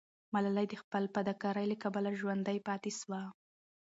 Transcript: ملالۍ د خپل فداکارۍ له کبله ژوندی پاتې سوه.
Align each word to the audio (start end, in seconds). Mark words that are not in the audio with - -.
ملالۍ 0.33 0.65
د 0.69 0.75
خپل 0.81 1.03
فداکارۍ 1.13 1.65
له 1.71 1.77
کبله 1.83 2.09
ژوندی 2.19 2.57
پاتې 2.67 2.91
سوه. 2.99 3.21